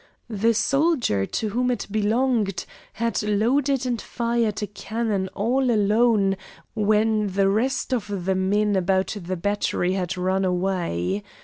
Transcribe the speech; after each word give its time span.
The 0.31 0.55
soldier 0.55 1.27
to 1.27 1.49
whom 1.49 1.69
it 1.69 1.85
belonged 1.91 2.65
had 2.93 3.21
loaded 3.21 3.85
and 3.85 4.01
fired 4.01 4.63
a 4.63 4.65
cannon 4.65 5.27
all 5.35 5.69
alone 5.69 6.37
when 6.73 7.27
the 7.27 7.47
rest 7.47 7.93
of 7.93 8.25
the 8.25 8.33
men 8.33 8.75
about 8.75 9.15
the 9.21 9.37
battery 9.37 9.93
had 9.93 10.17
run 10.17 10.43
away. 10.43 11.21